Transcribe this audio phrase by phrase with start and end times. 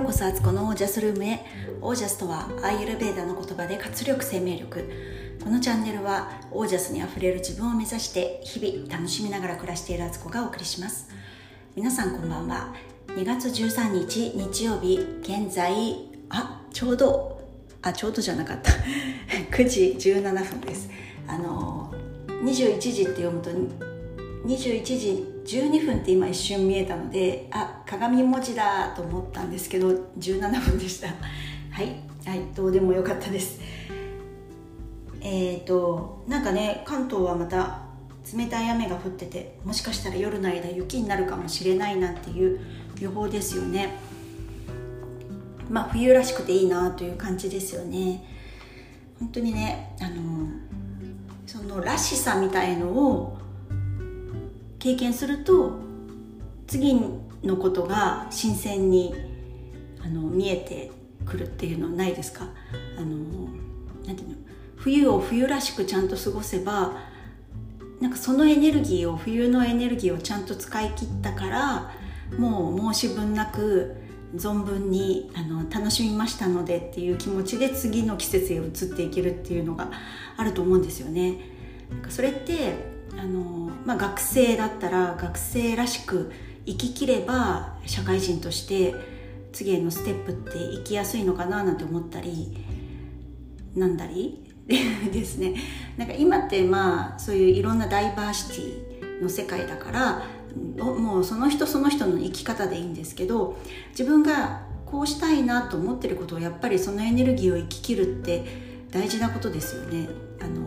[0.00, 1.44] ようこそアツコのオージャスルームへ。
[1.82, 4.90] オージャスとはアイユルベーダの言葉で活力生命力。
[5.44, 11.10] このチャンネルはオージャスにあふれる自分を目指して日々楽しみながら暮らしているアツコがお送りします。
[11.76, 12.74] 皆さんこんばんは。
[13.08, 17.38] 2月13日日曜日現在あちょうど
[17.82, 18.72] あちょうどじゃなかった。
[19.54, 20.88] 9時17分です。
[21.28, 21.92] あの
[22.42, 23.50] 21時って読むと
[24.46, 31.08] 21時12分って今一瞬見えたのであ鏡文字だと思ったんですけど17分でした。
[31.70, 33.60] はいはいどうでもよかったです。
[35.20, 37.82] えっ、ー、となんかね関東はまた
[38.36, 42.60] 冷たい雨が降っててもしかしたら夜の間雪になるかもしれないなんていう
[43.00, 43.96] 予報ですよね。
[45.68, 48.24] まあ冬らしくていいなという感じですよね。
[49.18, 50.48] 本当にねあの
[51.46, 53.38] そのらしさみたいのを
[54.80, 55.78] 経験すると
[56.66, 56.94] 次
[57.44, 59.14] のことが新鮮に
[60.02, 60.90] あの見えて
[61.26, 62.48] くるっていうのはないですか？
[62.96, 63.08] あの
[64.06, 64.36] なんていうの？
[64.76, 66.96] 冬を冬らしくちゃんと過ごせば
[68.00, 71.90] なんかそのエネルギーを冬のエネルギーをちゃんと使い切ったから
[72.38, 73.96] もう申し分なく
[74.34, 79.90] 存分にあの楽しみましたのでっていう気持ちで次の季節へ移っていけるっていうのが
[80.38, 81.36] あると思うんですよね。
[81.90, 86.32] なんかそれってあの、まあ、学生だったら学生らしく
[86.66, 88.94] 生ききれば社会人として
[89.52, 92.56] 次へのステップって生きやすいのかななんて思ったり
[93.74, 94.44] なんだり
[95.12, 95.54] ですね
[95.96, 100.22] なんか今ってまあそういういろんなダイバーシティの世界だから
[100.76, 103.58] もうその人その人の生き方でいいんですけど
[103.90, 108.44] 自分がこうしたいなと思ってることをやっぱりそのエネルギーを生ききるって
[108.90, 110.08] 大事なことですよね。
[110.40, 110.66] あの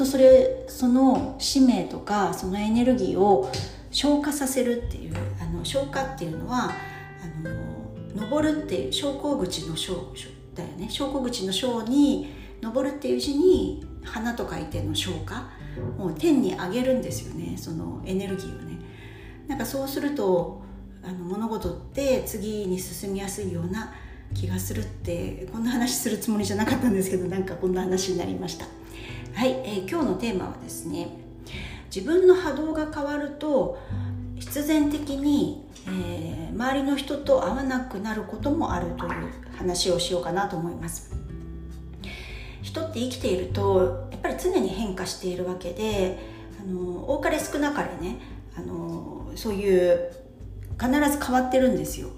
[0.00, 3.50] とそれその使命とかそのエネルギーを
[3.90, 7.48] 消化させるっていうあの消化っていうのはあ
[8.14, 10.12] の登るっていう昇降口の昇
[10.54, 10.88] だよね。
[10.88, 12.32] 昇降口の昇に
[12.62, 15.50] 登るっていう字に花と書いての消化
[15.98, 17.56] もう天に上げるんですよね。
[17.58, 18.78] そのエネルギーをね。
[19.48, 20.62] なんかそうすると
[21.02, 23.92] あの物事って次に進みやすいような
[24.34, 28.79] 気がするってこんな話するつもりじゃなかったんですけどなんかこんな話になりました。
[29.34, 31.08] はい、えー、今日のテーマはですね
[31.94, 33.78] 自分の波動が変わると
[34.38, 39.12] 必然的に、えー、周りの人と会わなくなることもあるという
[39.56, 41.14] 話をしようかなと思います。
[42.62, 46.18] 人って生きているとやっぱり常に変化しているわけで
[46.60, 48.18] あの多かれ少なかれね
[48.56, 50.12] あのそういう
[50.78, 52.10] 必ず変わってるんですよ。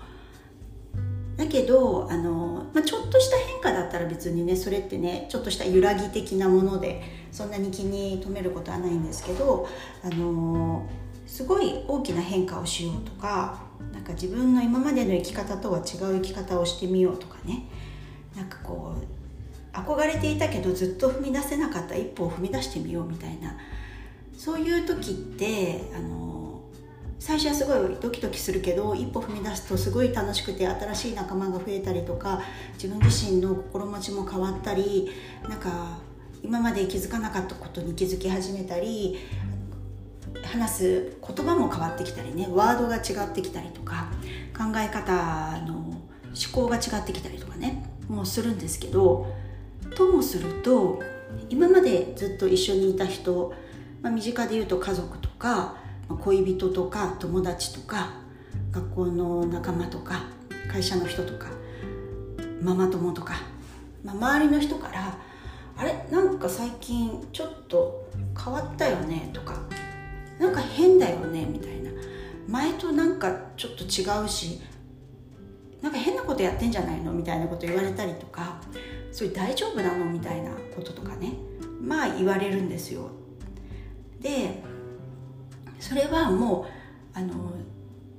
[1.36, 9.66] だけどあの、まあ、ちょっとした変化だったら別にねそれってねちょっとした揺らぎ的なものでそんなに気に留めることはないんですけど
[10.04, 10.86] あの
[11.26, 13.62] すごい大きな変化をしようとか
[13.92, 17.64] なんか自分の今までの生き方とは違う生き方をしてみようとかね
[18.36, 23.56] なんかこう憧れていたけどずっと踏み出せなかった一歩を踏み出してみようみたいな
[24.36, 26.31] そういう時ってあの
[27.22, 32.42] 最初はすごいドキドキするけど一歩踏み出すとすごい楽しくて新しい仲間が増えたりとか
[32.74, 35.08] 自分自身の心持ちも変わったり
[35.48, 36.00] なんか
[36.42, 39.18] 今まで気づかなかったことに気づき始めたり
[40.42, 44.10] 話す言葉も変わってきたりねワードが違ってきたりとか
[44.52, 46.02] 考え方の思
[46.52, 49.32] 考が違ってきたりとかねもうするんですけど
[49.94, 51.00] ともすると
[51.48, 53.54] 今までずっと一緒にいた人、
[54.02, 55.80] まあ、身近で言うと家族とか
[56.18, 58.14] 恋人とか友達とか
[58.70, 60.24] 学校の仲間とか
[60.70, 61.46] 会社の人とか
[62.60, 63.34] ママ友とか、
[64.04, 65.18] まあ、周りの人から
[65.76, 66.06] 「あれ？
[66.10, 68.08] なんか最近ちょっと
[68.42, 69.54] 変わったよね」とか
[70.38, 71.90] 「なんか変だよね」みたいな。
[72.48, 74.60] 前となんかちょっと違うし
[75.80, 77.12] なんか変なことやってんじゃないの？
[77.12, 78.60] みたいなこと言われたりとか
[79.12, 80.04] それ大丈夫なの？
[80.06, 81.34] みたいなこととかね。
[81.80, 83.10] まあ言われるんですよ。
[84.20, 84.62] で
[85.82, 86.68] それはも
[87.14, 87.34] うあの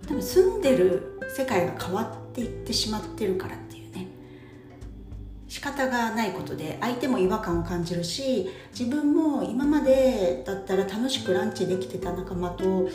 [0.06, 4.08] 多分住んでる世界が変わっていってしまってるからっていうね。
[5.48, 12.90] 仕方がないことで相手も違和感を感じるし自分も今までだったら楽しくランチできてた仲間と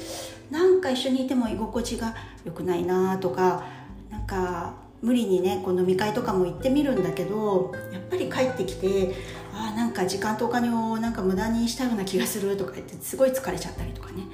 [0.50, 2.14] なんか一緒にいても居心地が
[2.44, 3.64] 良くないなとか
[4.10, 9.14] なんか無理にねこう飲み会とかも行ってみるんだけどやっぱり帰ってきて
[9.54, 14.24] あなんか時間とお金をなんか無駄にしたような気がするとか言ってすごい疲れちゃったりとかね。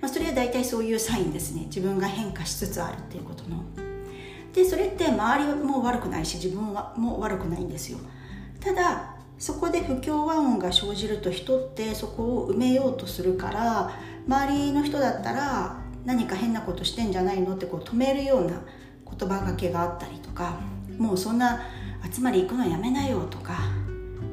[0.00, 1.62] まあ、それは大体そういうサインですね。
[1.66, 3.64] 自分が変化しつつあるっていうことの。
[4.52, 7.98] でそれって周りも悪くないし自分はも悪くないんですよ。
[8.60, 13.92] ただそこで不協和音が生じると人ってそこを埋めようとするから
[14.26, 17.54] 周りの人だったら何か変なことしてんじゃないの？
[17.54, 18.60] ってこう止めるような
[19.18, 20.58] 言葉がけがあったりとか
[20.96, 21.60] もうそんな
[22.12, 23.58] 集まり行くのやめなよとか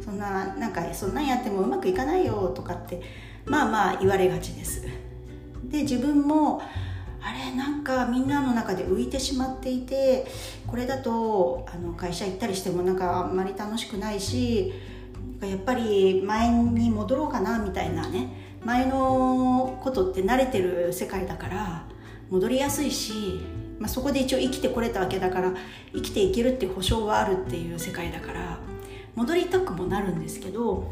[0.03, 3.01] そんななんかそんなんやってもうまくいかないよとかって
[3.45, 4.87] まあまあ言われがちです。
[5.75, 6.61] で自分も
[7.21, 10.25] あれなんかみんなの中で浮いてしまっていて
[10.67, 14.73] これだとあの会社行ったりしてもなんかあんまり楽しくないし
[15.41, 21.83] やっぱり前に戻ろうかなみたいなね前のことって慣れてる世界だから
[22.29, 23.41] 戻りやすいし、
[23.79, 25.53] まあ、そこで一応生きてこれたわけだから
[25.93, 28.59] 生きていけるって保証はあるっていう世界だから
[29.13, 30.91] 戻りたくもなるんですけど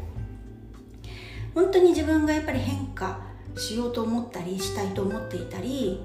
[1.54, 6.00] 本当に自分がやっぱり変化しようと思ったりしたいと思っていたり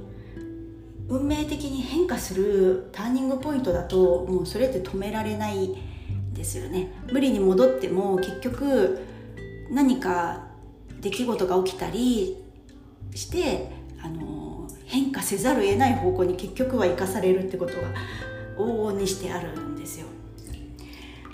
[1.08, 5.76] 運命的に変化するターニングポイントだともうそれって止められない
[6.34, 6.92] ですよね。
[7.12, 9.00] 無理に戻っても結局
[9.72, 10.48] 何か
[11.02, 12.38] 出来事が起きたり
[13.16, 17.88] してあの変化せざるを得ない方向に結局は生かされるってことが
[18.58, 20.08] 往々にしてあるんですよ。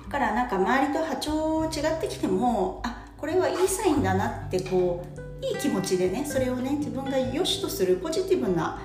[0.06, 8.82] だからなんか周りと波長違ってきてもあこれはいいサインだなってこういい気持ちでねそれをね自分が良しとするポジティブな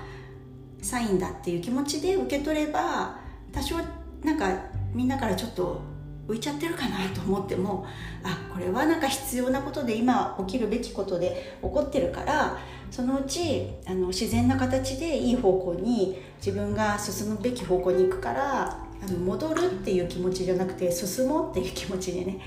[0.81, 3.17] サインだっていう気持ちで受け取れば
[3.51, 3.75] 多少
[4.23, 4.49] なんか
[4.93, 5.81] みんなからちょっと
[6.27, 7.85] 浮いちゃってるかなと思っても
[8.23, 12.57] あこれはなんか必要なことで今起きるべきことで起こってるから
[12.89, 22.39] そのうちあの自然な形でいい方向に自分が進むべき方向に行くからあの戻るっていう気持ちじゃなくて進もうっていう気持ちにね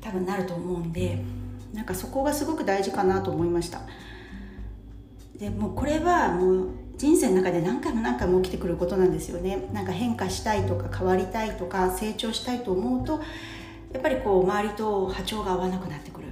[0.00, 1.18] 多分なると思うんで。
[1.72, 3.80] なんかそこがすごく大事かなと思いました。
[5.38, 9.68] でもこれはもう人生の中で何回も何回も起きてくることなんですよね。
[9.72, 13.20] なんか変化したいとか変わりたいとか成長したいと思うと
[13.92, 16.28] やっぱりこう周りと波長が合わなくなってくる。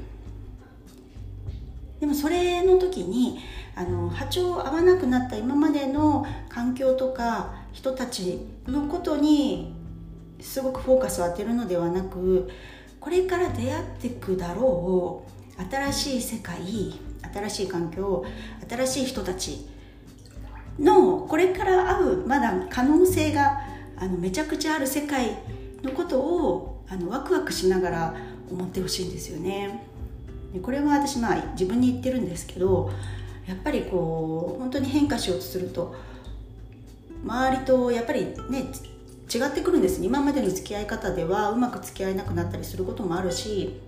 [2.00, 3.38] でもそれの時に
[3.74, 9.74] あの波長合わなくなった今までの環境とか人たちのことに
[10.40, 12.50] すごくフォーカスを当てるのではなく
[13.06, 15.23] これから出会っていくだろ
[15.56, 16.58] う新しい世界
[17.32, 18.25] 新しい環境
[18.69, 19.64] 新しい人たち
[20.76, 23.61] のこれから会うまだ可能性が
[23.97, 25.38] あのめちゃくちゃある世界
[25.85, 28.14] のことをあのワクワクしながら
[28.50, 29.85] 思ってほしいんですよね。
[30.61, 32.91] これは私まあ自分に言ってるんですけど
[33.47, 35.94] やっぱりこう本当に変化しようとすると
[37.25, 38.64] 周りとやっぱりね
[39.32, 40.02] 違ってくるんです。
[40.02, 43.81] 今までの付き合い方ではうまく付き合えなくなったりすることもあるし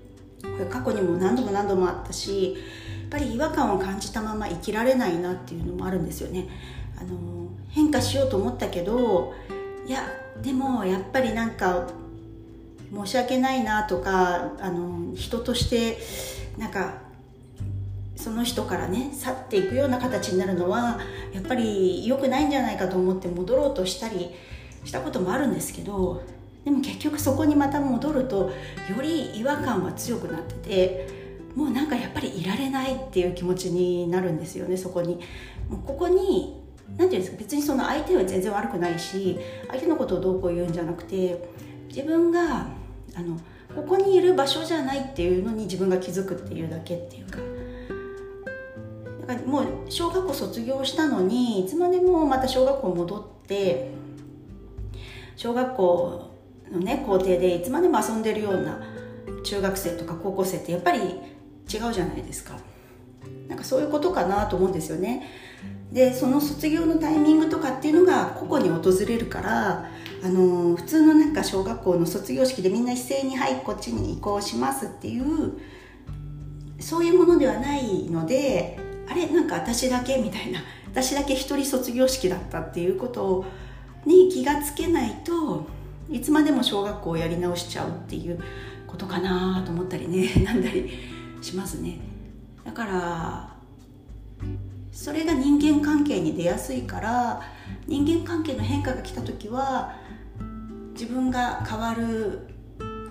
[0.43, 2.58] これ過去にも何度も何度もあったしや
[3.06, 6.49] っぱり違和感を感じたまま生きられないなっていうのもあるんですよね。
[7.00, 9.32] あの変化しようと思ったけど
[9.87, 10.00] いや
[10.43, 11.87] でもやっぱりなんか
[12.93, 15.99] 申し訳ないなとかあの人として
[16.56, 16.94] なんか
[18.17, 20.99] その人からね去っていくような形になるのは
[21.32, 24.31] やっぱり良くないんじゃないかと思って戻ろうとしたり
[24.88, 26.23] したこともあるんですけど
[26.64, 28.52] でも結局そこにまた戻るとよ
[29.02, 31.08] り違和感は強くなってて
[31.55, 35.20] もうなんかやっぱりいられないっていう気持ちになるんですよねそこに。
[35.69, 36.62] もうここに
[36.96, 39.38] 何て言うんですか別にその相手は全然悪くないし
[39.69, 41.46] 相手のことをどうこう言うんじゃなくて
[41.88, 42.69] 自分が
[43.14, 43.38] あの
[43.75, 47.38] ここにいる場所じゃないっていうのに自分が気づくっていうだけっていうか
[49.26, 53.98] だかもう小学校卒業したのにいつまでもまた小学校戻って
[55.38, 56.34] 小学校
[56.72, 58.82] のね校庭でいつまでも遊んでるような
[59.44, 61.04] 中学生とか高校生ってやっぱり違
[61.88, 62.58] うじゃないですか。
[63.46, 65.22] なんかそういうことかなと思うんですよね。
[65.92, 69.88] でその卒業のタイミングとかっていうのが個々に訪れるから
[70.24, 75.52] あの普通のなんか小学校の卒業式でみんな一斉に「はいこっちに移行します」っていう
[76.80, 78.76] そういうものではないので
[79.08, 83.44] あれなんか私だけみたいな私だけ一人卒業式だったっていうことを
[84.06, 85.67] に気がつけないと
[86.10, 88.38] いつまでも小学校をやり直しちゃうっていう
[88.86, 90.90] ことかなと思ったりね なんだり
[91.40, 91.98] しますね。
[92.64, 93.56] だから
[94.93, 97.40] それが人間関係に出やすいから
[97.86, 99.94] 人間関係の変化が来た時は
[100.93, 102.40] 自分が変わる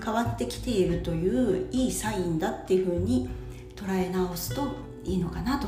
[0.04, 3.30] 変わってきているといういいサインだっていうふうに
[3.76, 4.76] 捉え直すと
[5.06, 5.68] いいのかなと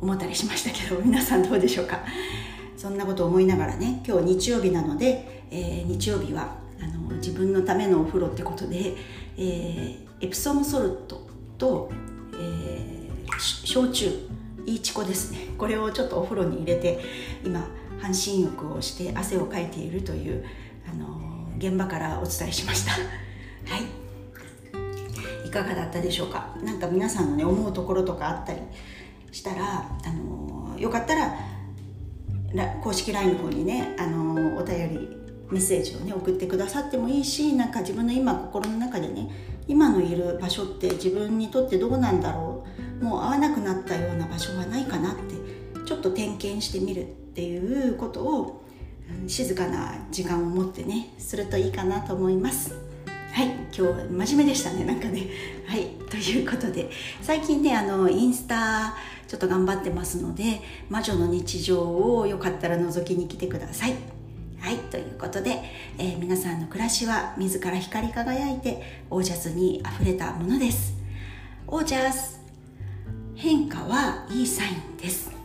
[0.00, 2.00] 思ったりしましたけど皆さんどうでしょうか？
[2.78, 8.94] そんなこと思いながらね今日日曜日なので、えー、日曜日はあの自分のためのお風呂ってことで、
[9.36, 11.26] えー、エプソムソルト
[11.58, 11.90] と、
[12.34, 14.28] えー、焼酎
[14.64, 15.48] いいチコですね。
[15.58, 17.00] これをちょっとお風呂に入れて
[17.44, 17.66] 今
[18.00, 20.44] 半身浴をして汗をかいているという
[20.88, 21.18] あの
[21.58, 22.92] 現場からお伝えしました。
[23.74, 25.48] はい。
[25.48, 26.54] いかがだったでしょうか？
[26.62, 28.60] 何か皆さんのね思うところとかあったり
[29.32, 31.34] したらあのよかったら
[32.82, 35.18] 公式 LINE の方にねあのお便り
[35.50, 39.30] メッセージをね送ってくださってもいいしなんか自分の今心の中でね
[39.66, 42.66] 今のいる場所って自分にとってどうなんだろ
[43.00, 45.34] うもう会わなくなったような場所はないかなって
[45.86, 48.64] ちょっと点検してみるっていうことを
[49.26, 52.74] 静かな時間を持ってねするといいかなと思います。
[53.32, 55.28] はい今日真面目でしたねなんかね。
[55.66, 56.90] はいということで
[57.22, 58.96] 最近ねあのインスタ
[59.28, 63.94] ちょっと頑張ってますので魔女の日常をよかったら覗きに来てください。
[64.58, 65.62] はいということで、
[65.98, 70.94] えー、皆さんの暮らしは自ら光り輝いてオージャスにあふれたものです。
[71.68, 72.40] オージャス
[73.36, 75.37] 変化はいいサインです。